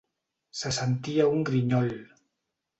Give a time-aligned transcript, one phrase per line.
[0.61, 1.95] Se sentia un grinyol.